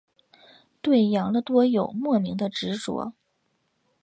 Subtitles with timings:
[0.81, 3.13] 对养乐多有莫名的执着。